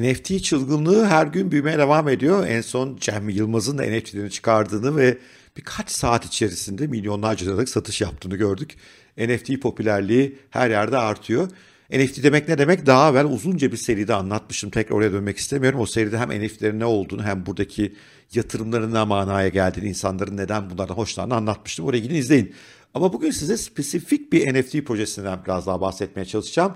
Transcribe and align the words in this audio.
NFT 0.00 0.44
çılgınlığı 0.44 1.06
her 1.06 1.26
gün 1.26 1.50
büyümeye 1.50 1.78
devam 1.78 2.08
ediyor. 2.08 2.46
En 2.46 2.60
son 2.60 2.96
Cem 3.00 3.28
Yılmaz'ın 3.28 3.78
da 3.78 3.82
NFT'lerini 3.82 4.30
çıkardığını 4.30 4.96
ve 4.96 5.18
birkaç 5.56 5.90
saat 5.90 6.24
içerisinde 6.24 6.86
milyonlarca 6.86 7.46
liralık 7.46 7.68
satış 7.68 8.00
yaptığını 8.00 8.36
gördük. 8.36 8.76
NFT 9.18 9.60
popülerliği 9.62 10.38
her 10.50 10.70
yerde 10.70 10.98
artıyor. 10.98 11.48
NFT 11.90 12.22
demek 12.22 12.48
ne 12.48 12.58
demek? 12.58 12.86
Daha 12.86 13.10
evvel 13.10 13.24
uzunca 13.24 13.72
bir 13.72 13.76
seride 13.76 14.14
anlatmıştım. 14.14 14.70
Tekrar 14.70 14.96
oraya 14.96 15.12
dönmek 15.12 15.38
istemiyorum. 15.38 15.80
O 15.80 15.86
seride 15.86 16.18
hem 16.18 16.28
NFT'lerin 16.28 16.80
ne 16.80 16.84
olduğunu 16.84 17.22
hem 17.22 17.46
buradaki 17.46 17.94
yatırımların 18.34 18.94
ne 18.94 19.04
manaya 19.04 19.48
geldiğini, 19.48 19.88
insanların 19.88 20.36
neden 20.36 20.70
bunlardan 20.70 20.94
hoşlandığını 20.94 21.36
anlatmıştım. 21.36 21.86
Oraya 21.86 21.98
gidin 21.98 22.14
izleyin. 22.14 22.54
Ama 22.94 23.12
bugün 23.12 23.30
size 23.30 23.56
spesifik 23.56 24.32
bir 24.32 24.54
NFT 24.54 24.86
projesinden 24.86 25.44
biraz 25.44 25.66
daha 25.66 25.80
bahsetmeye 25.80 26.24
çalışacağım. 26.24 26.74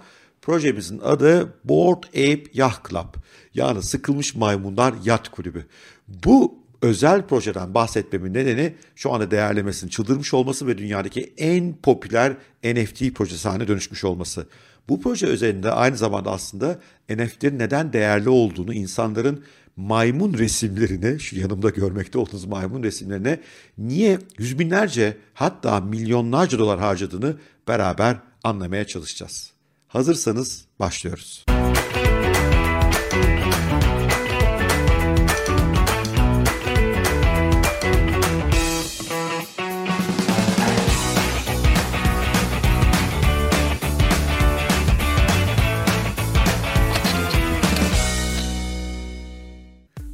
Projemizin 0.49 0.99
adı 0.99 1.55
Board 1.65 2.03
Ape 2.05 2.45
Yacht 2.55 2.89
Club. 2.91 3.15
Yani 3.55 3.83
sıkılmış 3.83 4.35
maymunlar 4.35 4.95
yat 5.05 5.29
kulübü. 5.29 5.67
Bu 6.09 6.59
özel 6.83 7.27
projeden 7.27 7.75
bahsetmemin 7.75 8.35
nedeni 8.35 8.75
şu 8.97 9.13
anda 9.13 9.31
değerlemesinin 9.31 9.91
çıldırmış 9.91 10.35
olması 10.35 10.67
ve 10.67 10.79
dünyadaki 10.79 11.35
en 11.39 11.77
popüler 11.77 12.33
NFT 12.65 13.15
projesi 13.15 13.49
haline 13.49 13.69
dönüşmüş 13.69 14.05
olması. 14.05 14.47
Bu 14.89 15.01
proje 15.01 15.27
özelinde 15.27 15.71
aynı 15.71 15.97
zamanda 15.97 16.31
aslında 16.31 16.79
NFT'lerin 17.09 17.59
neden 17.59 17.93
değerli 17.93 18.29
olduğunu, 18.29 18.75
insanların 18.75 19.45
maymun 19.77 20.35
resimlerine, 20.35 21.19
şu 21.19 21.39
yanımda 21.39 21.71
görmekte 21.71 22.19
olduğunuz 22.19 22.45
maymun 22.45 22.83
resimlerine 22.83 23.41
niye 23.79 24.19
yüz 24.39 24.59
binlerce 24.59 25.17
hatta 25.35 25.81
milyonlarca 25.81 26.59
dolar 26.59 26.81
harcadığını 26.81 27.37
beraber 27.69 28.17
anlamaya 28.45 28.87
çalışacağız. 28.87 29.58
Hazırsanız 29.89 30.65
başlıyoruz. 30.81 31.45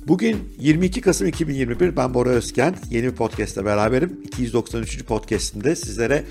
Bugün 0.07 0.55
22 0.59 1.01
Kasım 1.01 1.27
2021 1.27 1.97
ben 1.97 2.15
Bora 2.15 2.29
Özkent. 2.29 2.77
Yeni 2.91 3.05
bir 3.07 3.13
podcast'te 3.13 3.65
beraberim. 3.65 4.21
293. 4.25 5.05
podcast'inde 5.05 5.77
sizlere 5.77 6.25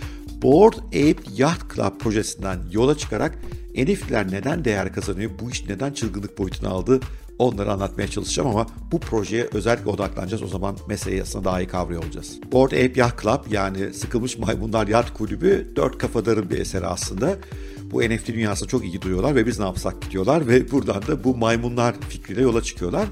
Board 0.44 0.74
Ape 0.88 1.24
Yacht 1.38 1.76
Club 1.76 2.00
projesinden 2.00 2.60
yola 2.72 2.98
çıkarak 2.98 3.40
NFT'ler 3.76 4.32
neden 4.32 4.66
değer 4.66 4.94
kazanıyor, 4.94 5.32
bu 5.40 5.52
iş 5.52 5.70
neden 5.70 5.94
çılgınlık 5.94 6.38
boyutuna 6.38 6.70
aldı 6.70 7.00
onları 7.40 7.72
anlatmaya 7.72 8.08
çalışacağım 8.08 8.50
ama 8.50 8.68
bu 8.92 9.00
projeye 9.00 9.48
özellikle 9.54 9.90
odaklanacağız. 9.90 10.44
O 10.44 10.48
zaman 10.48 10.78
meseleyi 10.88 11.22
aslında 11.22 11.46
daha 11.46 11.62
iyi 11.62 11.68
kavruyor 11.68 12.04
olacağız. 12.04 12.40
Board 12.52 12.72
Ape 12.72 12.94
Yacht 12.96 13.22
Club 13.22 13.52
yani 13.52 13.94
sıkılmış 13.94 14.38
maymunlar 14.38 14.88
yat 14.88 15.14
kulübü 15.14 15.72
dört 15.76 15.98
kafadarın 15.98 16.50
bir 16.50 16.58
eseri 16.58 16.86
aslında. 16.86 17.36
Bu 17.92 18.02
NFT 18.02 18.28
dünyasına 18.28 18.68
çok 18.68 18.86
iyi 18.86 19.02
duyuyorlar 19.02 19.36
ve 19.36 19.46
biz 19.46 19.60
ne 19.60 19.66
yapsak 19.66 20.12
diyorlar 20.12 20.48
ve 20.48 20.72
buradan 20.72 21.02
da 21.08 21.24
bu 21.24 21.38
maymunlar 21.38 21.96
fikriyle 22.10 22.42
yola 22.42 22.62
çıkıyorlar. 22.62 23.08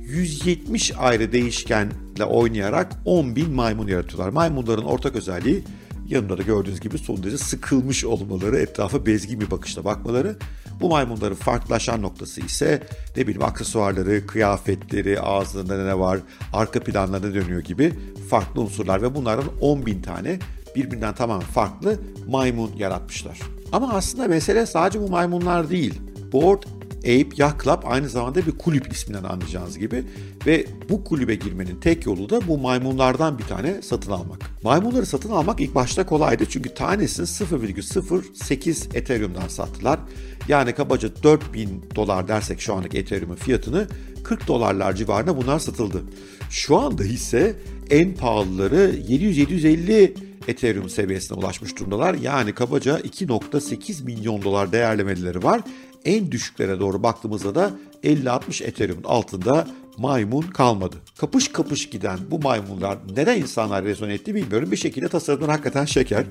170 0.00 0.92
ayrı 0.98 1.32
değişkenle 1.32 2.24
oynayarak 2.24 2.92
10 3.04 3.36
bin 3.36 3.50
maymun 3.50 3.88
yaratıyorlar. 3.88 4.28
Maymunların 4.28 4.84
ortak 4.84 5.16
özelliği 5.16 5.64
yanında 6.12 6.38
da 6.38 6.42
gördüğünüz 6.42 6.80
gibi 6.80 6.98
son 6.98 7.22
derece 7.22 7.38
sıkılmış 7.38 8.04
olmaları, 8.04 8.58
etrafa 8.58 9.06
bezgin 9.06 9.40
bir 9.40 9.50
bakışla 9.50 9.84
bakmaları. 9.84 10.36
Bu 10.80 10.88
maymunların 10.88 11.34
farklılaşan 11.34 12.02
noktası 12.02 12.40
ise 12.40 12.82
ne 13.16 13.22
bileyim 13.22 13.42
aksesuarları, 13.42 14.26
kıyafetleri, 14.26 15.20
ağzında 15.20 15.84
ne 15.84 15.98
var, 15.98 16.18
arka 16.52 16.80
planlarına 16.80 17.34
dönüyor 17.34 17.60
gibi 17.60 17.92
farklı 18.30 18.60
unsurlar 18.60 19.02
ve 19.02 19.14
bunların 19.14 19.44
10 19.60 19.86
bin 19.86 20.02
tane 20.02 20.38
birbirinden 20.76 21.14
tamamen 21.14 21.46
farklı 21.46 21.98
maymun 22.28 22.70
yaratmışlar. 22.78 23.38
Ama 23.72 23.92
aslında 23.92 24.28
mesele 24.28 24.66
sadece 24.66 25.00
bu 25.00 25.08
maymunlar 25.08 25.70
değil. 25.70 26.00
Board 26.32 26.62
Ape 27.02 27.28
Yacht 27.36 27.64
Club 27.64 27.82
aynı 27.84 28.08
zamanda 28.08 28.46
bir 28.46 28.58
kulüp 28.58 28.92
isminden 28.92 29.24
anlayacağınız 29.24 29.78
gibi 29.78 30.04
ve 30.46 30.66
bu 30.88 31.04
kulübe 31.04 31.34
girmenin 31.34 31.80
tek 31.80 32.06
yolu 32.06 32.30
da 32.30 32.48
bu 32.48 32.58
maymunlardan 32.58 33.38
bir 33.38 33.44
tane 33.44 33.82
satın 33.82 34.12
almak. 34.12 34.50
Maymunları 34.62 35.06
satın 35.06 35.30
almak 35.30 35.60
ilk 35.60 35.74
başta 35.74 36.06
kolaydı 36.06 36.46
çünkü 36.48 36.74
tanesini 36.74 37.26
0,08 37.26 38.96
Ethereum'dan 38.96 39.48
sattılar. 39.48 40.00
Yani 40.48 40.72
kabaca 40.72 41.10
4000 41.22 41.84
dolar 41.96 42.28
dersek 42.28 42.60
şu 42.60 42.74
anki 42.74 42.98
Ethereum'un 42.98 43.34
fiyatını 43.34 43.88
40 44.24 44.48
dolarlar 44.48 44.92
civarında 44.92 45.36
bunlar 45.36 45.58
satıldı. 45.58 46.02
Şu 46.50 46.78
anda 46.78 47.04
ise 47.04 47.56
en 47.90 48.14
pahalıları 48.14 48.94
700-750 49.08 50.12
Ethereum 50.48 50.88
seviyesine 50.88 51.38
ulaşmış 51.38 51.76
durumdalar. 51.78 52.14
Yani 52.14 52.52
kabaca 52.52 52.98
2.8 52.98 54.04
milyon 54.04 54.42
dolar 54.42 54.72
değerlemeleri 54.72 55.42
var 55.42 55.60
en 56.04 56.32
düşüklere 56.32 56.80
doğru 56.80 57.02
baktığımızda 57.02 57.54
da 57.54 57.70
50-60 58.04 58.64
Ethereum'un 58.64 59.04
altında 59.04 59.66
maymun 59.98 60.42
kalmadı. 60.42 60.96
Kapış 61.18 61.48
kapış 61.48 61.90
giden 61.90 62.18
bu 62.30 62.38
maymunlar 62.38 62.98
neden 63.16 63.40
insanlar 63.40 63.84
rezon 63.84 64.08
etti 64.08 64.34
bilmiyorum. 64.34 64.70
Bir 64.70 64.76
şekilde 64.76 65.08
tasarımlar 65.08 65.50
hakikaten 65.50 65.84
şeker. 65.84 66.24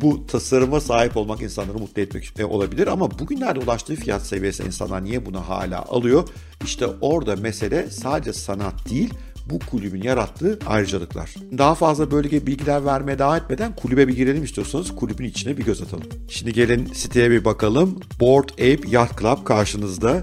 Bu 0.00 0.26
tasarıma 0.26 0.80
sahip 0.80 1.16
olmak 1.16 1.42
insanları 1.42 1.78
mutlu 1.78 2.02
etmek 2.02 2.32
e, 2.38 2.44
olabilir 2.44 2.86
ama 2.86 3.18
bugünlerde 3.18 3.60
ulaştığı 3.60 3.94
fiyat 3.94 4.26
seviyesi 4.26 4.62
insanlar 4.62 5.04
niye 5.04 5.26
bunu 5.26 5.40
hala 5.40 5.82
alıyor? 5.82 6.28
İşte 6.64 6.86
orada 7.00 7.36
mesele 7.36 7.90
sadece 7.90 8.32
sanat 8.32 8.90
değil, 8.90 9.14
bu 9.50 9.58
kulübün 9.58 10.02
yarattığı 10.02 10.58
ayrıcalıklar. 10.66 11.34
Daha 11.58 11.74
fazla 11.74 12.10
bölge 12.10 12.46
bilgiler 12.46 12.84
vermeye 12.84 13.18
devam 13.18 13.36
etmeden 13.36 13.76
kulübe 13.76 14.08
bir 14.08 14.16
girelim 14.16 14.44
istiyorsanız 14.44 14.96
kulübün 14.96 15.24
içine 15.24 15.56
bir 15.56 15.64
göz 15.64 15.82
atalım. 15.82 16.04
Şimdi 16.28 16.52
gelin 16.52 16.86
siteye 16.86 17.30
bir 17.30 17.44
bakalım. 17.44 18.00
Board 18.20 18.48
Ape 18.48 18.80
Yacht 18.88 19.20
Club 19.20 19.44
karşınızda. 19.44 20.22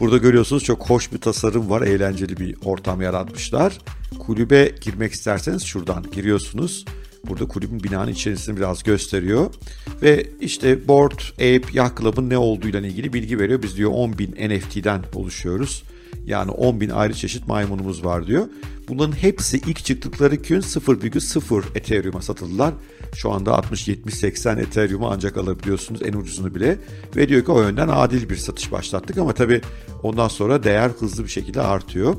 Burada 0.00 0.16
görüyorsunuz 0.16 0.64
çok 0.64 0.90
hoş 0.90 1.12
bir 1.12 1.18
tasarım 1.18 1.70
var. 1.70 1.82
Eğlenceli 1.82 2.36
bir 2.36 2.56
ortam 2.64 3.00
yaratmışlar. 3.00 3.78
Kulübe 4.18 4.72
girmek 4.80 5.12
isterseniz 5.12 5.62
şuradan 5.62 6.04
giriyorsunuz. 6.12 6.84
Burada 7.28 7.48
kulübün 7.48 7.82
binanın 7.82 8.12
içerisini 8.12 8.56
biraz 8.56 8.82
gösteriyor. 8.82 9.54
Ve 10.02 10.26
işte 10.40 10.88
Board 10.88 11.20
Ape 11.32 11.62
Yacht 11.72 12.00
Club'ın 12.00 12.30
ne 12.30 12.38
olduğuyla 12.38 12.80
ilgili 12.80 13.12
bilgi 13.12 13.38
veriyor. 13.38 13.62
Biz 13.62 13.76
diyor 13.76 13.90
10.000 13.90 14.58
NFT'den 14.58 15.02
oluşuyoruz. 15.14 15.82
Yani 16.26 16.50
10 16.50 16.80
bin 16.80 16.90
ayrı 16.90 17.14
çeşit 17.14 17.46
maymunumuz 17.46 18.04
var 18.04 18.26
diyor. 18.26 18.46
Bunların 18.88 19.12
hepsi 19.12 19.56
ilk 19.56 19.84
çıktıkları 19.84 20.34
gün 20.34 20.60
0,0 20.60 21.62
Ethereum'a 21.74 22.22
satıldılar. 22.22 22.74
Şu 23.14 23.32
anda 23.32 23.56
60, 23.56 23.88
70, 23.88 24.14
80 24.14 24.58
Ethereum'u 24.58 25.08
ancak 25.10 25.36
alabiliyorsunuz 25.36 26.02
en 26.02 26.12
ucuzunu 26.12 26.54
bile. 26.54 26.78
Ve 27.16 27.28
diyor 27.28 27.44
ki 27.44 27.52
o 27.52 27.62
yönden 27.62 27.88
adil 27.88 28.28
bir 28.28 28.36
satış 28.36 28.72
başlattık 28.72 29.18
ama 29.18 29.32
tabii 29.32 29.60
ondan 30.02 30.28
sonra 30.28 30.62
değer 30.64 30.90
hızlı 30.98 31.24
bir 31.24 31.28
şekilde 31.28 31.60
artıyor. 31.60 32.16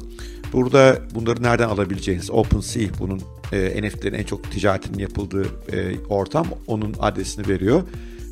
Burada 0.54 1.02
bunları 1.16 1.44
nereden 1.44 1.68
alabileceğiniz 1.70 2.32
OpenSea 2.32 2.88
bunun 3.00 3.22
e, 3.54 3.82
NFT'lerin 3.82 4.18
en 4.18 4.24
çok 4.24 4.52
ticaretinin 4.52 5.00
yapıldığı 5.00 5.46
e, 5.72 5.96
ortam 6.10 6.48
onun 6.68 6.96
adresini 7.00 7.48
veriyor. 7.48 7.84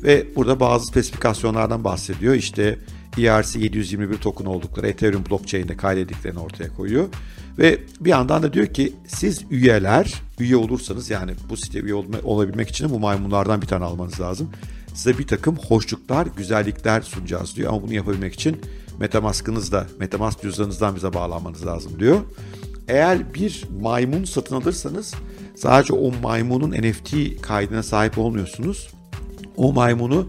Ve 0.02 0.26
burada 0.36 0.60
bazı 0.60 0.86
spesifikasyonlardan 0.86 1.84
bahsediyor. 1.84 2.34
İşte 2.34 2.78
ERC721 3.18 4.18
token 4.18 4.44
oldukları 4.44 4.88
Ethereum 4.88 5.24
blockchain'de 5.30 5.76
kaydettiklerini 5.76 6.38
ortaya 6.38 6.68
koyuyor. 6.68 7.08
Ve 7.58 7.80
bir 8.00 8.10
yandan 8.10 8.42
da 8.42 8.52
diyor 8.52 8.66
ki 8.66 8.92
siz 9.06 9.44
üyeler, 9.50 10.14
üye 10.38 10.56
olursanız 10.56 11.10
yani 11.10 11.32
bu 11.50 11.56
site 11.56 11.80
üye 11.80 11.94
olabilmek 12.24 12.68
için 12.68 12.90
bu 12.90 12.98
maymunlardan 12.98 13.62
bir 13.62 13.66
tane 13.66 13.84
almanız 13.84 14.20
lazım. 14.20 14.50
Size 14.94 15.18
bir 15.18 15.26
takım 15.26 15.56
hoşluklar, 15.56 16.26
güzellikler 16.36 17.00
sunacağız 17.00 17.56
diyor. 17.56 17.72
Ama 17.72 17.82
bunu 17.82 17.94
yapabilmek 17.94 18.34
için 18.34 18.56
Metamask'ınızda, 19.00 19.86
Metamask 20.00 20.42
cüzdanınızdan 20.42 20.96
bize 20.96 21.14
bağlanmanız 21.14 21.66
lazım 21.66 22.00
diyor. 22.00 22.20
Eğer 22.88 23.34
bir 23.34 23.64
maymun 23.80 24.24
satın 24.24 24.56
alırsanız 24.56 25.14
sadece 25.56 25.92
o 25.92 26.12
maymunun 26.22 26.70
NFT 26.70 27.40
kaydına 27.42 27.82
sahip 27.82 28.18
olmuyorsunuz. 28.18 28.88
O 29.56 29.72
maymunu 29.72 30.28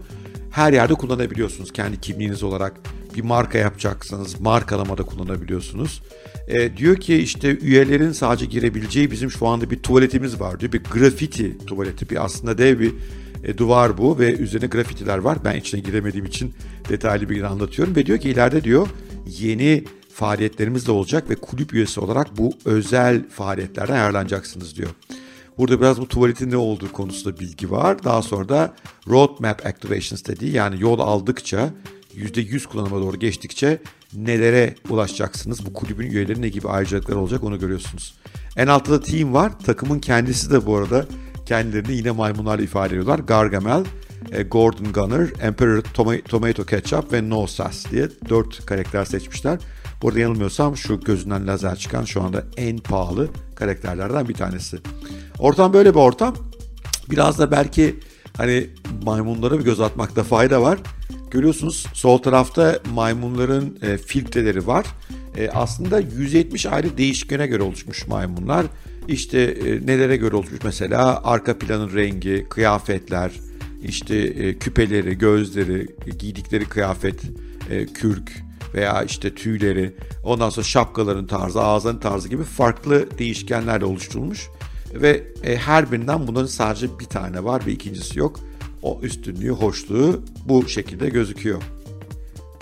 her 0.50 0.72
yerde 0.72 0.94
kullanabiliyorsunuz. 0.94 1.72
Kendi 1.72 2.00
kimliğiniz 2.00 2.42
olarak 2.42 2.72
bir 3.16 3.22
marka 3.22 3.58
yapacaksanız 3.58 4.40
markalamada 4.40 5.02
kullanabiliyorsunuz. 5.02 6.02
E, 6.48 6.76
diyor 6.76 6.96
ki 6.96 7.16
işte 7.16 7.58
üyelerin 7.58 8.12
sadece 8.12 8.46
girebileceği 8.46 9.10
bizim 9.10 9.30
şu 9.30 9.46
anda 9.46 9.70
bir 9.70 9.78
tuvaletimiz 9.78 10.40
var 10.40 10.60
diyor. 10.60 10.72
Bir 10.72 10.84
grafiti 10.84 11.58
tuvaleti 11.66 12.10
bir 12.10 12.24
aslında 12.24 12.58
dev 12.58 12.80
bir 12.80 12.92
e, 13.44 13.58
duvar 13.58 13.98
bu 13.98 14.18
ve 14.18 14.32
üzerine 14.32 14.66
grafitiler 14.66 15.18
var. 15.18 15.38
Ben 15.44 15.56
içine 15.56 15.80
giremediğim 15.80 16.26
için 16.26 16.54
detaylı 16.88 17.28
bir 17.28 17.42
anlatıyorum 17.42 17.96
ve 17.96 18.06
diyor 18.06 18.18
ki 18.18 18.30
ileride 18.30 18.64
diyor 18.64 18.88
yeni 19.26 19.84
faaliyetlerimiz 20.14 20.86
de 20.86 20.92
olacak 20.92 21.30
ve 21.30 21.34
kulüp 21.34 21.74
üyesi 21.74 22.00
olarak 22.00 22.38
bu 22.38 22.52
özel 22.64 23.28
faaliyetlerden 23.28 23.94
ayarlanacaksınız 23.94 24.76
diyor. 24.76 24.90
Burada 25.60 25.80
biraz 25.80 26.00
bu 26.00 26.08
tuvaletin 26.08 26.50
ne 26.50 26.56
olduğu 26.56 26.92
konusunda 26.92 27.40
bilgi 27.40 27.70
var. 27.70 28.04
Daha 28.04 28.22
sonra 28.22 28.48
da 28.48 28.74
roadmap 29.08 29.66
activations 29.66 30.24
dediği 30.24 30.52
yani 30.52 30.80
yol 30.80 30.98
aldıkça 30.98 31.70
%100 32.16 32.66
kullanıma 32.66 33.00
doğru 33.00 33.18
geçtikçe 33.18 33.82
nelere 34.14 34.74
ulaşacaksınız? 34.90 35.66
Bu 35.66 35.72
kulübün 35.72 36.10
üyeleri 36.10 36.42
ne 36.42 36.48
gibi 36.48 36.68
ayrıcalıklar 36.68 37.16
olacak 37.16 37.44
onu 37.44 37.58
görüyorsunuz. 37.58 38.14
En 38.56 38.66
altta 38.66 38.92
da 38.92 39.00
team 39.00 39.34
var. 39.34 39.58
Takımın 39.58 39.98
kendisi 39.98 40.50
de 40.50 40.66
bu 40.66 40.76
arada 40.76 41.06
kendilerini 41.46 41.96
yine 41.96 42.10
maymunlarla 42.10 42.62
ifade 42.62 42.88
ediyorlar. 42.88 43.18
Gargamel, 43.18 43.84
e, 44.32 44.42
Gordon 44.42 44.92
Gunner, 44.92 45.28
Emperor 45.40 45.82
Tomato 46.28 46.64
Ketchup 46.64 47.12
ve 47.12 47.28
No 47.28 47.46
Sass 47.46 47.90
diye 47.90 48.08
dört 48.28 48.66
karakter 48.66 49.04
seçmişler. 49.04 49.58
Burada 50.02 50.20
yanılmıyorsam 50.20 50.76
şu 50.76 51.00
gözünden 51.00 51.46
lazer 51.46 51.76
çıkan 51.76 52.04
şu 52.04 52.22
anda 52.22 52.44
en 52.56 52.78
pahalı 52.78 53.28
karakterlerden 53.54 54.28
bir 54.28 54.34
tanesi. 54.34 54.78
Ortam 55.40 55.72
böyle 55.72 55.94
bir 55.94 55.98
ortam. 55.98 56.36
Biraz 57.10 57.38
da 57.38 57.50
belki 57.50 57.96
hani 58.36 58.66
maymunlara 59.04 59.58
bir 59.58 59.64
göz 59.64 59.80
atmakta 59.80 60.22
fayda 60.22 60.62
var. 60.62 60.78
Görüyorsunuz 61.30 61.86
sol 61.94 62.18
tarafta 62.18 62.78
maymunların 62.94 63.78
e, 63.82 63.98
filtreleri 63.98 64.66
var. 64.66 64.86
E, 65.36 65.48
aslında 65.48 66.00
170 66.00 66.66
ayrı 66.66 66.98
değişkene 66.98 67.46
göre 67.46 67.62
oluşmuş 67.62 68.06
maymunlar. 68.06 68.66
İşte 69.08 69.40
e, 69.40 69.86
nelere 69.86 70.16
göre 70.16 70.36
oluşmuş 70.36 70.60
mesela 70.64 71.24
arka 71.24 71.58
planın 71.58 71.94
rengi, 71.94 72.46
kıyafetler, 72.50 73.32
işte 73.82 74.16
e, 74.16 74.58
küpeleri, 74.58 75.18
gözleri, 75.18 75.86
giydikleri 76.18 76.64
kıyafet, 76.64 77.20
e, 77.70 77.86
kürk 77.86 78.32
veya 78.74 79.02
işte 79.02 79.34
tüyleri, 79.34 79.94
ondan 80.24 80.50
sonra 80.50 80.64
şapkaların 80.66 81.26
tarzı, 81.26 81.60
ağzının 81.60 81.98
tarzı 81.98 82.28
gibi 82.28 82.44
farklı 82.44 83.18
değişkenlerle 83.18 83.84
oluşturulmuş. 83.84 84.48
Ve 84.94 85.22
e, 85.44 85.56
her 85.56 85.92
birinden 85.92 86.26
bunların 86.26 86.46
sadece 86.46 86.98
bir 86.98 87.04
tane 87.04 87.44
var 87.44 87.66
ve 87.66 87.72
ikincisi 87.72 88.18
yok. 88.18 88.40
O 88.82 89.00
üstünlüğü, 89.02 89.50
hoşluğu 89.50 90.22
bu 90.48 90.68
şekilde 90.68 91.08
gözüküyor. 91.08 91.62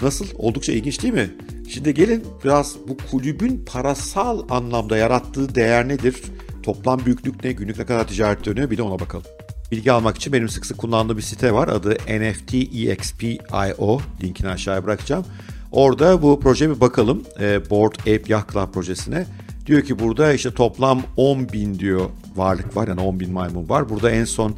Nasıl? 0.02 0.26
Oldukça 0.38 0.72
ilginç 0.72 1.02
değil 1.02 1.14
mi? 1.14 1.30
Şimdi 1.68 1.94
gelin 1.94 2.24
biraz 2.44 2.76
bu 2.88 2.96
kulübün 3.10 3.64
parasal 3.66 4.42
anlamda 4.50 4.96
yarattığı 4.96 5.54
değer 5.54 5.88
nedir? 5.88 6.22
Toplam 6.62 7.04
büyüklük 7.04 7.44
ne? 7.44 7.52
Günlük 7.52 7.78
ne 7.78 7.86
kadar 7.86 8.08
ticaret 8.08 8.44
dönüyor? 8.44 8.70
Bir 8.70 8.78
de 8.78 8.82
ona 8.82 9.00
bakalım. 9.00 9.26
Bilgi 9.72 9.92
almak 9.92 10.16
için 10.16 10.32
benim 10.32 10.48
sık 10.48 10.66
sık 10.66 10.78
kullandığım 10.78 11.16
bir 11.16 11.22
site 11.22 11.52
var. 11.52 11.68
Adı 11.68 11.94
NFTEXP.io. 11.94 14.00
Linkini 14.22 14.48
aşağıya 14.48 14.84
bırakacağım. 14.84 15.24
Orada 15.72 16.22
bu 16.22 16.40
projeye 16.40 16.70
bir 16.70 16.80
bakalım. 16.80 17.22
E, 17.40 17.70
Board 17.70 17.94
Ape 18.00 18.22
Yacht 18.28 18.52
Club 18.52 18.72
projesine. 18.72 19.26
Diyor 19.68 19.82
ki 19.82 19.98
burada 19.98 20.32
işte 20.32 20.50
toplam 20.50 21.02
10 21.16 21.48
bin 21.48 21.78
diyor 21.78 22.10
varlık 22.36 22.76
var. 22.76 22.88
Yani 22.88 23.00
10 23.00 23.20
bin 23.20 23.32
maymun 23.32 23.68
var. 23.68 23.88
Burada 23.88 24.10
en 24.10 24.24
son 24.24 24.56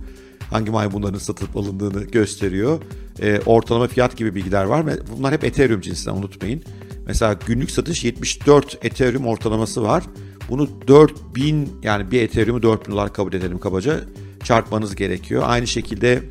hangi 0.51 0.71
maymunların 0.71 1.19
satılıp 1.19 1.57
alındığını 1.57 2.05
gösteriyor. 2.05 2.83
E, 3.23 3.41
ortalama 3.47 3.87
fiyat 3.87 4.17
gibi 4.17 4.35
bilgiler 4.35 4.65
var. 4.65 4.87
Bunlar 5.17 5.33
hep 5.33 5.45
Ethereum 5.45 5.81
cinsinden 5.81 6.17
unutmayın. 6.17 6.63
Mesela 7.07 7.37
günlük 7.47 7.71
satış 7.71 8.05
74 8.05 8.79
Ethereum 8.83 9.27
ortalaması 9.27 9.83
var. 9.83 10.05
Bunu 10.49 10.69
4000 10.89 11.69
yani 11.83 12.11
bir 12.11 12.23
Ethereum'u 12.23 12.63
4000 12.63 12.93
dolar 12.93 13.13
kabul 13.13 13.33
edelim 13.33 13.59
kabaca 13.59 14.01
çarpmanız 14.45 14.95
gerekiyor. 14.95 15.43
Aynı 15.47 15.67
şekilde 15.67 16.23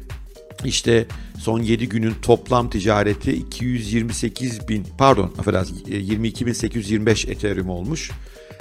işte 0.65 1.05
son 1.37 1.59
7 1.59 1.89
günün 1.89 2.13
toplam 2.21 2.69
ticareti 2.69 3.31
228 3.31 4.67
bin 4.67 4.85
pardon 4.97 5.33
affedersiniz 5.39 5.81
22.825 5.81 7.31
Ethereum 7.31 7.69
olmuş. 7.69 8.11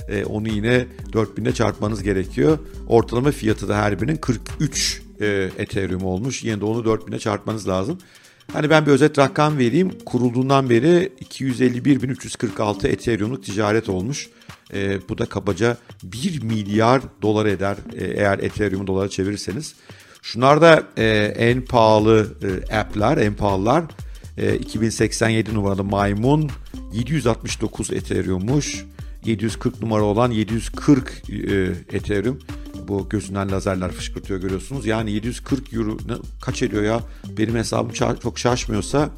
Ee, 0.09 0.25
onu 0.25 0.49
yine 0.49 0.87
4000'e 1.13 1.53
çarpmanız 1.53 2.03
gerekiyor. 2.03 2.59
Ortalama 2.87 3.31
fiyatı 3.31 3.69
da 3.69 3.77
her 3.77 4.01
birinin 4.01 4.17
43 4.17 5.03
e, 5.21 5.51
Ethereum 5.59 6.05
olmuş. 6.05 6.45
Yine 6.45 6.61
de 6.61 6.65
onu 6.65 6.81
4000'e 6.81 7.19
çarpmanız 7.19 7.69
lazım. 7.69 7.99
Hani 8.53 8.71
ben 8.71 8.87
bir 8.87 8.91
özet 8.91 9.19
rakam 9.19 9.59
vereyim. 9.59 9.91
Kurulduğundan 10.05 10.71
beri 10.71 11.13
251.346 11.25 12.89
Ethereum'luk 12.89 13.45
ticaret 13.45 13.89
olmuş. 13.89 14.29
E, 14.75 15.09
bu 15.09 15.19
da 15.19 15.27
kabaca 15.27 15.77
1 16.03 16.43
milyar 16.43 17.03
dolar 17.23 17.47
eder 17.47 17.77
e, 17.97 18.05
eğer 18.05 18.39
Ethereum'u 18.39 18.87
dolara 18.87 19.09
çevirirseniz. 19.09 19.75
Şunlar 20.23 20.61
da 20.61 20.83
e, 20.97 21.07
en 21.39 21.65
pahalı 21.65 22.27
e, 22.43 22.77
app'ler, 22.77 23.17
en 23.17 23.35
pahalılar. 23.35 23.85
E, 24.39 24.57
2087 24.57 25.55
numaralı 25.55 25.85
maymun 25.85 26.51
769 26.93 27.91
Ethereum'muş. 27.91 28.85
740 29.25 29.83
numara 29.83 30.03
olan 30.03 30.31
740 30.31 31.23
e, 31.31 31.37
Ethereum. 31.97 32.39
Bu 32.89 33.09
gözünden 33.09 33.51
lazerler 33.51 33.91
fışkırtıyor 33.91 34.41
görüyorsunuz. 34.41 34.87
Yani 34.87 35.11
740 35.11 35.73
euro 35.73 35.97
kaç 36.43 36.63
ediyor 36.63 36.83
ya? 36.83 37.01
Benim 37.39 37.55
hesabım 37.55 37.93
çok 38.23 38.39
şaşmıyorsa 38.39 39.11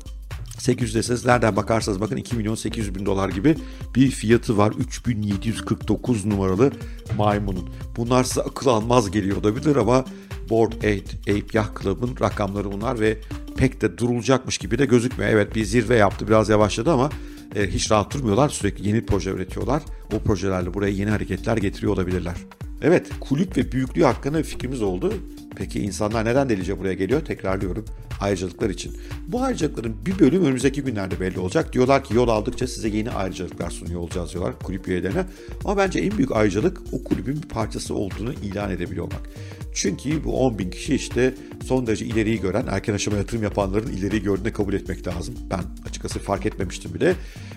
800 0.59 0.95
deseniz 0.95 1.27
nereden 1.27 1.57
bakarsanız 1.57 2.01
bakın 2.01 2.17
2 2.17 2.37
milyon 2.37 2.55
800 2.55 2.95
bin 2.95 3.07
dolar 3.07 3.29
gibi 3.29 3.57
bir 3.95 4.11
fiyatı 4.11 4.57
var. 4.59 4.73
3749 4.79 6.25
numaralı 6.25 6.73
maymunun. 7.17 7.71
Bunlar 7.97 8.25
size 8.25 8.41
akıl 8.43 8.67
almaz 8.67 9.11
geliyor 9.11 9.37
olabilir 9.37 9.77
ama 9.77 10.05
Board 10.51 10.73
Ape, 10.73 11.33
Ape 11.33 11.59
Yacht 11.59 11.83
Club'ın 11.83 12.17
rakamları 12.21 12.73
bunlar 12.73 13.01
ve 13.01 13.19
pek 13.57 13.81
de 13.81 13.99
durulacakmış 13.99 14.59
gibi 14.59 14.79
de 14.79 14.85
gözükmüyor. 14.85 15.31
Evet 15.31 15.55
bir 15.55 15.65
zirve 15.65 15.97
yaptı 15.97 16.29
biraz 16.29 16.49
yavaşladı 16.49 16.93
ama 16.93 17.11
e, 17.57 17.69
hiç 17.71 17.91
rahat 17.91 18.15
durmuyorlar. 18.15 18.49
Sürekli 18.49 18.89
yeni 18.89 19.07
proje 19.07 19.31
üretiyorlar. 19.31 19.83
O 20.15 20.19
projelerle 20.19 20.75
buraya 20.75 20.93
yeni 20.93 21.11
hareketler 21.11 21.57
getiriyor 21.57 21.93
olabilirler. 21.93 22.35
Evet 22.83 23.07
kulüp 23.21 23.57
ve 23.57 23.73
büyüklüğü 23.73 24.05
hakkında 24.05 24.43
fikrimiz 24.43 24.83
oldu. 24.83 25.15
Peki 25.57 25.81
insanlar 25.81 26.25
neden 26.25 26.49
delice 26.49 26.79
buraya 26.79 26.95
geliyor? 26.95 27.25
Tekrarlıyorum 27.25 27.85
ayrıcalıklar 28.21 28.71
için. 28.71 28.97
Bu 29.29 29.43
ayrıcalıkların 29.43 29.97
bir 30.07 30.19
bölüm 30.19 30.45
önümüzdeki 30.45 30.83
günlerde 30.83 31.21
belli 31.21 31.39
olacak. 31.39 31.73
Diyorlar 31.73 32.05
ki 32.05 32.15
yol 32.15 32.29
aldıkça 32.29 32.67
size 32.67 32.89
yeni 32.89 33.11
ayrıcalıklar 33.11 33.71
sunuyor 33.71 34.01
olacağız 34.01 34.33
diyorlar 34.33 34.59
kulüp 34.59 34.89
üyelerine. 34.89 35.25
Ama 35.65 35.77
bence 35.77 36.01
en 36.01 36.19
büyük 36.19 36.33
ayrıcalık 36.33 36.81
o 36.93 37.05
kulübün 37.05 37.43
bir 37.43 37.49
parçası 37.49 37.95
olduğunu 37.95 38.33
ilan 38.33 38.71
edebiliyor 38.71 39.05
olmak. 39.05 39.31
Çünkü 39.75 40.25
bu 40.25 40.41
10 40.47 40.59
bin 40.59 40.71
kişi 40.71 40.95
işte 40.95 41.35
son 41.67 41.87
derece 41.87 42.07
ileriyi 42.07 42.41
gören, 42.41 42.67
erken 42.71 42.95
aşama 42.95 43.17
yatırım 43.17 43.43
yapanların 43.43 43.93
ileriyi 43.93 44.23
gördüğünü 44.23 44.53
kabul 44.53 44.75
etmek 44.75 45.07
lazım. 45.07 45.35
Ben 45.51 45.63
açıkçası 45.89 46.19
fark 46.19 46.47
etmemiştim 46.47 46.95
bile. 46.95 47.15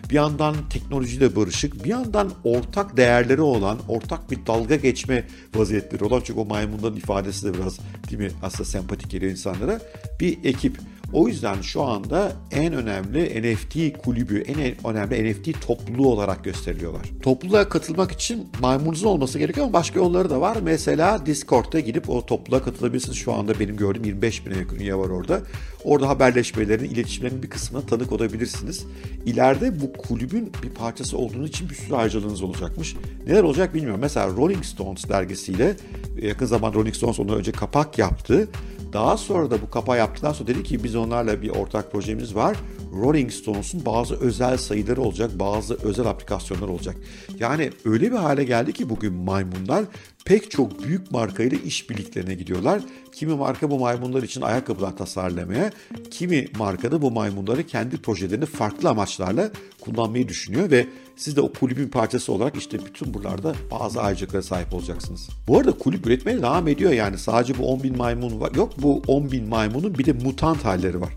Bir 0.10 0.15
yandan 0.15 0.56
teknolojiyle 0.69 1.36
barışık, 1.36 1.83
bir 1.83 1.89
yandan 1.89 2.31
ortak 2.44 2.98
değerleri 2.98 3.42
olan, 3.42 3.80
ortak 3.88 4.31
bir 4.31 4.45
dalga 4.48 4.75
geçme 4.75 5.27
vaziyetleri 5.56 6.04
olan. 6.04 6.21
Çünkü 6.24 6.39
o 6.39 6.45
maymunların 6.45 6.95
ifadesi 6.98 7.45
de 7.45 7.54
biraz 7.54 7.80
değil 8.10 8.21
mi 8.21 8.31
aslında 8.44 8.66
sempatik 8.66 9.09
geliyor 9.09 9.31
insanlara. 9.31 9.80
Bir 10.19 10.38
ekip. 10.44 10.77
O 11.13 11.27
yüzden 11.27 11.62
şu 11.62 11.83
anda 11.83 12.31
en 12.51 12.74
önemli 12.74 13.42
NFT 13.42 13.98
kulübü, 13.98 14.39
en 14.39 14.86
önemli 14.86 15.31
NFT 15.31 15.68
topluluğu 15.68 16.12
olarak 16.12 16.44
gösteriliyorlar. 16.44 17.01
Topluluğa 17.21 17.69
katılmak 17.69 18.11
için 18.11 18.47
maymununuzun 18.61 19.07
olması 19.07 19.40
gerekiyor 19.40 19.66
ama 19.66 19.73
başka 19.73 19.99
yolları 19.99 20.30
da 20.30 20.42
var. 20.42 20.57
Mesela 20.64 21.26
Discord'da 21.26 21.80
gidip 21.80 22.09
o 22.09 22.26
topluluğa 22.26 22.64
katılabilirsiniz. 22.64 23.18
Şu 23.18 23.33
anda 23.33 23.59
benim 23.59 23.78
gördüğüm 23.78 24.04
25 24.04 24.45
bine 24.45 24.57
yakın 24.57 24.80
üye 24.80 24.95
var 24.95 25.09
orada. 25.09 25.42
Orada 25.83 26.09
haberleşmelerin, 26.09 26.90
iletişimlerin 26.90 27.44
bir 27.44 27.49
kısmına 27.49 27.85
tanık 27.85 28.11
olabilirsiniz. 28.11 28.85
İleride 29.26 29.81
bu 29.81 29.94
kulübün 29.94 30.52
bir 30.64 30.69
parçası 30.69 31.18
olduğunuz 31.18 31.49
için 31.49 31.69
bir 31.69 31.76
sürü 31.76 31.95
harcalığınız 31.95 32.42
olacakmış. 32.42 32.95
Neler 33.28 33.44
olacak 33.44 33.73
bilmiyorum. 33.73 34.02
Mesela 34.02 34.28
Rolling 34.28 34.66
Stones 34.66 35.09
dergisiyle 35.09 35.76
yakın 36.21 36.45
zaman 36.45 36.73
Rolling 36.73 36.95
Stones 36.95 37.19
ondan 37.19 37.38
önce 37.38 37.52
kapak 37.52 37.97
yaptı. 37.97 38.49
Daha 38.94 39.18
sonra 39.18 39.52
da 39.52 39.61
bu 39.61 39.69
kapağı 39.69 39.97
yaptıktan 39.97 40.33
sonra 40.33 40.47
dedi 40.47 40.64
ki 40.64 40.83
biz 40.83 40.95
onlarla 41.04 41.42
bir 41.42 41.50
ortak 41.50 41.92
projemiz 41.92 42.36
var. 42.36 42.57
Rolling 43.02 43.31
Stones'un 43.31 43.86
bazı 43.86 44.16
özel 44.16 44.57
sayıları 44.57 45.02
olacak, 45.02 45.31
bazı 45.40 45.78
özel 45.83 46.06
aplikasyonlar 46.06 46.68
olacak. 46.68 46.95
Yani 47.40 47.72
öyle 47.86 48.12
bir 48.12 48.18
hale 48.18 48.44
geldi 48.44 48.74
ki 48.74 48.90
bugün 48.90 49.14
maymunlar 49.14 49.86
pek 50.25 50.51
çok 50.51 50.83
büyük 50.83 51.11
markayla 51.11 51.57
işbirliklerine 51.57 52.33
gidiyorlar. 52.33 52.81
Kimi 53.11 53.33
marka 53.33 53.71
bu 53.71 53.80
maymunlar 53.80 54.23
için 54.23 54.42
ayakkabılar 54.42 54.97
tasarlamaya, 54.97 55.71
kimi 56.11 56.47
marka 56.57 56.92
da 56.92 57.01
bu 57.01 57.11
maymunları 57.11 57.63
kendi 57.63 57.97
projelerini 57.97 58.45
farklı 58.45 58.89
amaçlarla 58.89 59.51
kullanmayı 59.81 60.27
düşünüyor 60.27 60.71
ve 60.71 60.87
siz 61.15 61.35
de 61.35 61.42
o 61.42 61.53
kulübün 61.53 61.87
parçası 61.87 62.33
olarak 62.33 62.56
işte 62.56 62.85
bütün 62.85 63.13
buralarda 63.13 63.56
bazı 63.71 64.01
ayrıcalıklara 64.01 64.44
sahip 64.44 64.73
olacaksınız. 64.73 65.30
Bu 65.47 65.57
arada 65.57 65.71
kulüp 65.71 66.07
üretmeye 66.07 66.37
devam 66.37 66.68
ediyor 66.68 66.92
yani 66.92 67.18
sadece 67.18 67.57
bu 67.57 67.68
10 67.68 67.83
bin 67.83 67.97
maymun 67.97 68.39
var. 68.39 68.51
Yok 68.56 68.73
bu 68.77 69.01
10 69.07 69.31
bin 69.31 69.49
maymunun 69.49 69.97
bir 69.97 70.06
de 70.06 70.13
mutant 70.13 70.65
halleri 70.65 71.01
var. 71.01 71.13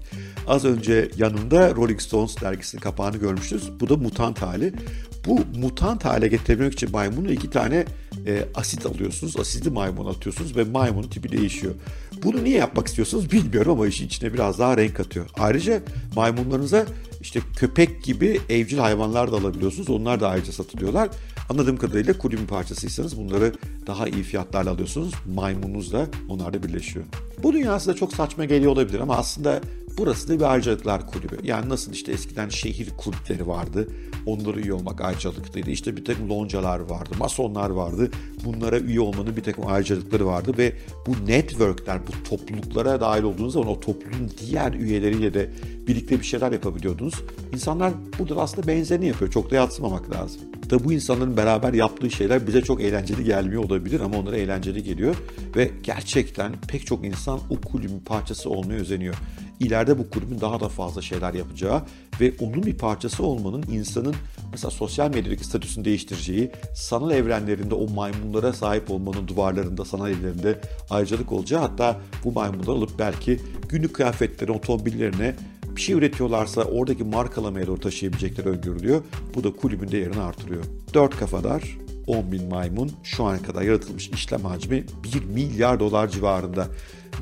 Az 0.49 0.65
önce 0.65 1.11
yanında 1.17 1.75
Rolling 1.75 2.01
Stones 2.01 2.41
dergisinin 2.41 2.81
kapağını 2.81 3.17
görmüştünüz. 3.17 3.81
Bu 3.81 3.89
da 3.89 3.97
mutant 3.97 4.43
hali. 4.43 4.73
Bu 5.27 5.41
mutant 5.61 6.05
hale 6.05 6.29
getirebilmek 6.29 6.73
için 6.73 6.91
maymunu 6.91 7.33
iki 7.33 7.51
tane 7.51 7.85
e, 8.27 8.45
asit 8.55 8.87
alıyorsunuz. 8.87 9.37
Asitli 9.37 9.71
maymun 9.71 10.07
atıyorsunuz 10.07 10.57
ve 10.57 10.65
maymunun 10.65 11.09
tipi 11.09 11.33
değişiyor. 11.33 11.75
Bunu 12.23 12.45
niye 12.45 12.59
yapmak 12.59 12.87
istiyorsunuz 12.87 13.33
bilmiyorum 13.33 13.73
ama 13.73 13.87
işin 13.87 14.07
içine 14.07 14.33
biraz 14.33 14.59
daha 14.59 14.77
renk 14.77 15.01
atıyor. 15.01 15.27
Ayrıca 15.39 15.83
maymunlarınıza 16.17 16.87
işte 17.21 17.41
köpek 17.57 18.05
gibi 18.05 18.41
evcil 18.49 18.79
hayvanlar 18.79 19.33
da 19.33 19.37
alabiliyorsunuz. 19.37 19.91
Onlar 19.91 20.21
da 20.21 20.29
ayrıca 20.29 20.53
satılıyorlar. 20.53 21.09
Anladığım 21.51 21.77
kadarıyla 21.77 22.19
kulübün 22.19 22.47
parçasıysanız 22.47 23.19
bunları 23.19 23.53
daha 23.87 24.09
iyi 24.09 24.23
fiyatlarla 24.23 24.71
alıyorsunuz. 24.71 25.15
Maymununuz 25.35 25.93
da 25.93 26.07
onlar 26.29 26.55
da 26.55 26.63
birleşiyor. 26.63 27.05
Bu 27.43 27.53
dünyası 27.53 27.91
da 27.91 27.95
çok 27.95 28.13
saçma 28.13 28.45
geliyor 28.45 28.73
olabilir 28.73 29.01
ama 29.01 29.17
aslında 29.17 29.61
burası 29.99 30.29
da 30.29 30.39
bir 30.39 30.53
ayrıcalıklar 30.53 31.07
kulübü. 31.07 31.39
Yani 31.43 31.69
nasıl 31.69 31.93
işte 31.93 32.13
eskiden 32.13 32.49
şehir 32.49 32.91
kulüpleri 32.91 33.47
vardı. 33.47 33.89
Onlara 34.27 34.61
üye 34.61 34.73
olmak 34.73 35.01
ayrıcalıklıydı. 35.01 35.71
İşte 35.71 35.97
bir 35.97 36.05
takım 36.05 36.31
loncalar 36.31 36.81
vardı, 36.81 37.11
masonlar 37.19 37.71
vardı. 37.71 38.11
Bunlara 38.45 38.79
üye 38.79 39.01
olmanın 39.01 39.37
bir 39.37 39.43
takım 39.43 39.67
ayrıcalıkları 39.67 40.27
vardı 40.27 40.55
ve 40.59 40.73
bu 41.07 41.27
networkler, 41.27 41.99
bu 42.07 42.29
topluluklara 42.29 43.01
dahil 43.01 43.23
olduğunuz 43.23 43.53
zaman 43.53 43.69
o 43.69 43.81
topluluğun 43.81 44.31
diğer 44.41 44.73
üyeleriyle 44.73 45.35
de 45.35 45.51
birlikte 45.87 46.21
bir 46.21 46.25
şeyler 46.25 46.53
yapabiliyordunuz. 46.53 47.15
İnsanlar 47.53 47.93
burada 48.19 48.43
aslında 48.43 48.67
benzerini 48.67 49.07
yapıyor. 49.07 49.31
Çok 49.31 49.51
da 49.51 49.55
yatsımamak 49.55 50.11
lazım. 50.11 50.41
Da 50.71 50.85
bu 50.85 50.93
insanların 50.93 51.37
beraber 51.37 51.73
yaptığı 51.73 52.11
şeyler 52.11 52.47
bize 52.47 52.63
çok 52.63 52.81
eğlenceli 52.81 53.25
gelmiyor 53.25 53.65
olabilir 53.65 54.01
ama 54.01 54.19
onlara 54.19 54.37
eğlenceli 54.37 54.83
geliyor. 54.83 55.17
Ve 55.57 55.71
gerçekten 55.83 56.53
pek 56.69 56.87
çok 56.87 57.05
insan 57.05 57.41
o 57.51 57.61
kulübün 57.61 58.01
parçası 58.01 58.51
olmaya 58.51 58.81
özeniyor. 58.81 59.15
İleride 59.61 59.99
bu 59.99 60.11
kulübün 60.11 60.41
daha 60.41 60.61
da 60.61 60.69
fazla 60.69 61.03
şeyler 61.03 61.35
yapacağı 61.35 61.83
ve 62.21 62.33
onun 62.41 62.63
bir 62.63 62.79
parçası 62.79 63.23
olmanın 63.23 63.65
insanın 63.73 64.15
mesela 64.53 64.71
sosyal 64.71 65.11
medyadaki 65.11 65.45
statüsünü 65.45 65.85
değiştireceği, 65.85 66.51
sanal 66.75 67.11
evrenlerinde 67.11 67.75
o 67.75 67.89
maymunlara 67.89 68.53
sahip 68.53 68.91
olmanın 68.91 69.29
duvarlarında, 69.29 69.85
sanal 69.85 70.11
evlerinde 70.11 70.61
ayrıcalık 70.91 71.33
olacağı 71.33 71.61
hatta 71.61 71.97
bu 72.25 72.33
maymunları 72.33 72.71
alıp 72.71 72.99
belki 72.99 73.41
günlük 73.69 73.95
kıyafetlerine, 73.95 74.57
otomobillerine 74.57 75.35
bir 75.77 75.81
şey 75.81 75.95
üretiyorlarsa 75.95 76.63
oradaki 76.63 77.05
markalamaya 77.05 77.67
doğru 77.67 77.81
taşıyabilecekleri 77.81 78.49
öngörülüyor. 78.49 79.03
Bu 79.35 79.45
da 79.45 79.57
kulübün 79.57 79.91
değerini 79.91 80.21
artırıyor. 80.21 80.65
Dört 80.95 81.17
kafadar 81.17 81.79
10 82.07 82.33
bin 82.33 82.49
maymun 82.49 82.93
şu 83.03 83.25
ana 83.25 83.43
kadar 83.43 83.63
yaratılmış 83.63 84.09
işlem 84.09 84.45
hacmi 84.45 84.85
1 85.15 85.25
milyar 85.25 85.81
dolar 85.81 86.09
civarında. 86.09 86.69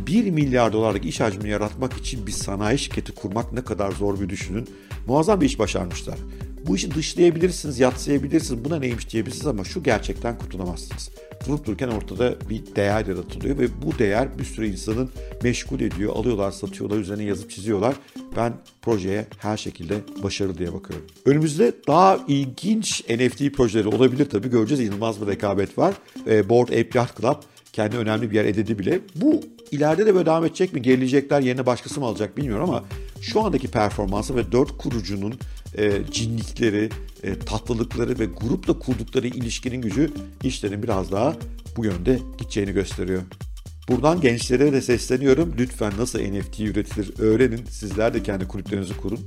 1 0.06 0.30
milyar 0.30 0.72
dolarlık 0.72 1.04
iş 1.04 1.20
hacmini 1.20 1.48
yaratmak 1.48 1.92
için 1.92 2.26
bir 2.26 2.32
sanayi 2.32 2.78
şirketi 2.78 3.12
kurmak 3.12 3.52
ne 3.52 3.64
kadar 3.64 3.92
zor 3.92 4.20
bir 4.20 4.28
düşünün. 4.28 4.68
Muazzam 5.06 5.40
bir 5.40 5.46
iş 5.46 5.58
başarmışlar. 5.58 6.18
Bu 6.66 6.76
işi 6.76 6.94
dışlayabilirsiniz, 6.94 7.80
yatsıyabilirsiniz, 7.80 8.64
buna 8.64 8.78
neymiş 8.78 9.10
diyebilirsiniz 9.10 9.46
ama 9.46 9.64
şu 9.64 9.82
gerçekten 9.82 10.38
kurtulamazsınız. 10.38 11.10
Durup 11.48 11.66
dururken 11.66 11.88
ortada 11.88 12.34
bir 12.50 12.62
değer 12.76 13.06
yaratılıyor 13.06 13.58
ve 13.58 13.68
bu 13.82 13.98
değer 13.98 14.38
bir 14.38 14.44
sürü 14.44 14.66
insanın 14.66 15.10
meşgul 15.42 15.80
ediyor. 15.80 16.16
Alıyorlar, 16.16 16.50
satıyorlar, 16.50 16.98
üzerine 16.98 17.24
yazıp 17.24 17.50
çiziyorlar. 17.50 17.94
Ben 18.36 18.52
projeye 18.82 19.26
her 19.38 19.56
şekilde 19.56 19.94
başarılı 20.22 20.58
diye 20.58 20.72
bakıyorum. 20.72 21.06
Önümüzde 21.24 21.72
daha 21.86 22.18
ilginç 22.28 23.04
NFT 23.10 23.56
projeleri 23.56 23.88
olabilir 23.88 24.30
tabii. 24.30 24.50
Göreceğiz 24.50 24.84
inanılmaz 24.84 25.22
bir 25.22 25.26
rekabet 25.26 25.78
var. 25.78 25.94
E, 26.26 26.48
Board 26.48 26.68
Ape 26.68 26.90
Yacht 26.94 27.20
Club 27.20 27.36
kendi 27.74 27.96
önemli 27.96 28.30
bir 28.30 28.36
yer 28.36 28.44
edildi 28.44 28.78
bile. 28.78 29.00
Bu 29.16 29.40
ileride 29.70 30.06
de 30.06 30.14
böyle 30.14 30.26
devam 30.26 30.44
edecek 30.44 30.72
mi? 30.72 30.82
Gerilecekler 30.82 31.40
yerine 31.40 31.66
başkası 31.66 32.00
mı 32.00 32.06
alacak 32.06 32.36
bilmiyorum 32.36 32.70
ama 32.70 32.84
şu 33.20 33.40
andaki 33.40 33.68
performansı 33.68 34.36
ve 34.36 34.52
dört 34.52 34.78
kurucunun 34.78 35.34
e, 35.78 35.92
cinlikleri, 36.10 36.90
e, 37.22 37.38
tatlılıkları 37.38 38.18
ve 38.18 38.24
grupla 38.24 38.78
kurdukları 38.78 39.26
ilişkinin 39.26 39.82
gücü 39.82 40.10
işlerin 40.42 40.82
biraz 40.82 41.12
daha 41.12 41.36
bu 41.76 41.84
yönde 41.84 42.18
gideceğini 42.38 42.72
gösteriyor. 42.72 43.22
Buradan 43.88 44.20
gençlere 44.20 44.72
de 44.72 44.82
sesleniyorum. 44.82 45.54
Lütfen 45.58 45.92
nasıl 45.98 46.18
NFT 46.18 46.60
üretilir 46.60 47.14
öğrenin. 47.18 47.64
Sizler 47.70 48.14
de 48.14 48.22
kendi 48.22 48.48
kulüplerinizi 48.48 48.96
kurun. 48.96 49.20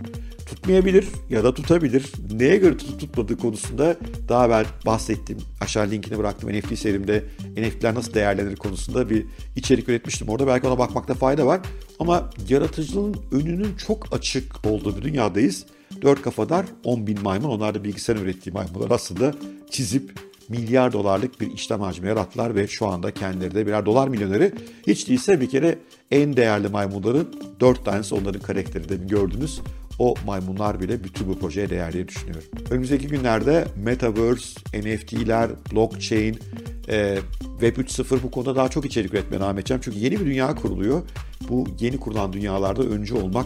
Tutmayabilir 0.46 1.08
ya 1.30 1.44
da 1.44 1.54
tutabilir. 1.54 2.12
Neye 2.32 2.58
göre 2.58 2.78
tutup 2.78 3.00
tutmadığı 3.00 3.38
konusunda 3.38 3.98
daha 4.30 4.46
evvel 4.46 4.66
bahsettiğim 4.86 5.42
aşağı 5.62 5.90
linkini 5.90 6.18
bıraktım 6.18 6.50
NFT 6.50 6.80
serimde 6.80 7.24
NFT'ler 7.58 7.96
nasıl 7.96 8.14
değerlenir 8.14 8.56
konusunda 8.56 9.10
bir 9.10 9.26
içerik 9.56 9.90
üretmiştim. 9.90 10.30
Orada 10.30 10.48
belki 10.48 10.68
ona 10.68 10.80
bakmakta 10.80 11.14
fayda 11.14 11.46
var. 11.46 11.62
Ama 12.00 12.30
yaratıcılığın 12.50 13.16
önünün 13.32 13.76
çok 13.76 14.14
açık 14.16 14.66
olduğu 14.66 14.98
bir 14.98 15.02
dünyadayız. 15.02 15.66
Dört 16.02 16.22
kafadar 16.22 16.66
10 16.84 17.08
bin 17.08 17.22
maymun 17.22 17.50
onlar 17.50 17.76
da 17.76 17.84
bilgisayar 17.84 18.16
ürettiği 18.16 18.54
maymunlar 18.54 18.92
aslında 18.92 19.34
çizip 19.72 20.27
milyar 20.50 20.94
dolarlık 20.94 21.42
bir 21.42 21.52
işlem 21.52 21.82
hacmi 21.82 22.08
yarattılar 22.08 22.56
ve 22.56 22.68
şu 22.68 22.88
anda 22.88 23.14
kendileri 23.14 23.56
de 23.56 23.68
birer 23.68 23.86
dolar 23.86 24.08
milyoneri. 24.08 24.52
Hiç 24.88 25.10
değilse 25.10 25.42
bir 25.42 25.50
kere 25.50 25.80
en 26.12 26.38
değerli 26.38 26.68
maymunların 26.68 27.28
dört 27.60 27.86
tanesi 27.86 28.16
onların 28.16 28.42
karakteri 28.42 28.90
de 28.90 28.96
gördünüz. 28.96 29.62
O 30.00 30.16
maymunlar 30.26 30.80
bile 30.80 31.04
bütün 31.04 31.28
bu 31.28 31.40
projeye 31.40 31.70
değer 31.70 31.94
diye 31.94 32.08
düşünüyorum. 32.08 32.44
Önümüzdeki 32.70 33.08
günlerde 33.08 33.68
Metaverse, 33.76 34.60
NFT'ler, 34.74 35.50
blockchain, 35.72 36.40
e, 36.90 37.18
Web 37.60 37.78
3.0 37.78 38.24
bu 38.24 38.32
konuda 38.32 38.56
daha 38.56 38.70
çok 38.70 38.86
içerik 38.86 39.14
üretmeye 39.14 39.42
devam 39.42 39.58
edeceğim. 39.58 39.82
Çünkü 39.84 40.00
yeni 40.00 40.20
bir 40.20 40.26
dünya 40.26 40.56
kuruluyor. 40.56 41.02
Bu 41.50 41.68
yeni 41.80 42.00
kurulan 42.00 42.34
dünyalarda 42.34 42.84
öncü 42.84 43.16
olmak, 43.16 43.46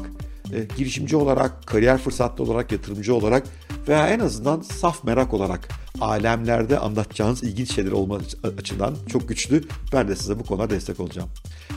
e, 0.54 0.68
girişimci 0.78 1.16
olarak, 1.16 1.68
kariyer 1.68 1.98
fırsatlı 1.98 2.44
olarak, 2.44 2.72
yatırımcı 2.72 3.16
olarak 3.16 3.44
veya 3.88 4.08
en 4.08 4.20
azından 4.20 4.62
saf 4.62 5.04
merak 5.04 5.34
olarak 5.34 5.70
alemlerde 6.02 6.80
anlatacağınız 6.80 7.44
ilginç 7.44 7.76
şeyler 7.76 7.92
olma 7.92 8.20
açısından 8.58 8.96
çok 9.10 9.30
güçlü. 9.30 9.64
Ben 9.94 10.08
de 10.08 10.16
size 10.16 10.40
bu 10.40 10.44
konuda 10.44 10.70
destek 10.70 11.00
olacağım. 11.00 11.30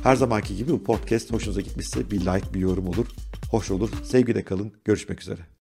Her 0.02 0.16
zamanki 0.16 0.56
gibi 0.56 0.72
bu 0.72 0.84
podcast 0.84 1.32
hoşunuza 1.32 1.60
gitmişse 1.60 2.10
bir 2.10 2.20
like, 2.20 2.54
bir 2.54 2.60
yorum 2.60 2.88
olur. 2.88 3.06
Hoş 3.50 3.70
olur. 3.70 3.90
Sevgiyle 4.04 4.44
kalın. 4.44 4.72
Görüşmek 4.84 5.20
üzere. 5.20 5.53